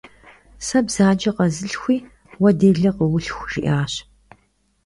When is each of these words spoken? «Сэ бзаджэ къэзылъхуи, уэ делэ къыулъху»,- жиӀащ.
«Сэ 0.65 0.79
бзаджэ 0.85 1.31
къэзылъхуи, 1.37 1.97
уэ 2.41 2.49
делэ 2.59 2.91
къыулъху»,- 2.97 3.47
жиӀащ. 3.51 3.93